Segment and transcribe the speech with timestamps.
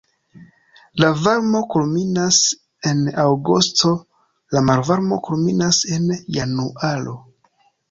[1.03, 2.39] La varmo kulminas
[2.93, 3.93] en aŭgusto,
[4.57, 7.17] la malvarmo kulminas en januaro.